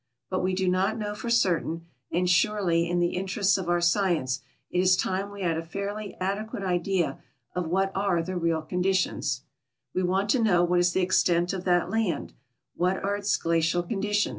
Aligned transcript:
But 0.31 0.41
we 0.41 0.55
do 0.55 0.67
not 0.67 0.97
know 0.97 1.13
for 1.13 1.29
certain, 1.29 1.85
and 2.11 2.27
surely, 2.27 2.89
in 2.89 2.97
the 2.97 3.13
interests 3.15 3.55
of 3.55 3.69
our 3.69 3.81
science, 3.81 4.41
it 4.71 4.79
is 4.79 4.97
time 4.97 5.29
we 5.29 5.43
had 5.43 5.59
a 5.59 5.63
fairly 5.63 6.15
adequate 6.19 6.63
idea 6.63 7.21
of 7.53 7.67
what 7.67 7.93
THE 7.93 7.99
IWWfAPriCD 7.99 8.01
AREAS 8.01 8.01
ON 8.01 8.01
THE 8.01 8.01
EARTH'S 8.01 8.01
SCRFAfE 8.01 8.01
lNm 8.01 8.07
are 8.07 8.23
the 8.23 8.37
real 8.43 8.61
conditions. 8.63 9.41
We 9.93 10.01
want 10.01 10.29
to 10.31 10.41
know 10.43 10.65
wliat 10.67 10.79
is 10.79 10.93
tlie 10.95 11.03
extent 11.03 11.53
of 11.53 11.65
that 11.65 11.91
land, 11.91 12.33
what 12.75 13.03
are 13.03 13.15
its 13.15 13.37
glacial 13.37 13.83
condition. 13.83 14.29